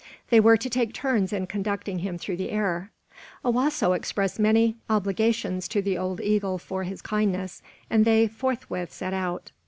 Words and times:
They 0.31 0.39
were 0.39 0.57
to 0.57 0.67
take 0.67 0.95
turns 0.95 1.31
in 1.31 1.45
conducting 1.45 1.99
him 1.99 2.17
through 2.17 2.37
the 2.37 2.49
air. 2.49 2.89
Owasso 3.45 3.95
expressed 3.95 4.39
many 4.39 4.75
obligations 4.89 5.67
to 5.67 5.79
the 5.79 5.95
old 5.95 6.19
eagle 6.21 6.57
for 6.57 6.85
his 6.85 7.03
kindness, 7.03 7.61
and 7.87 8.03
they 8.03 8.25
forthwith 8.27 8.91
set 8.91 9.13
out. 9.13 9.51